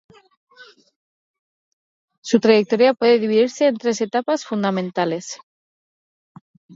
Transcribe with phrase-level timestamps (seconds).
[2.23, 5.37] Su trayectoria puede dividirse en tres etapas fundamentales.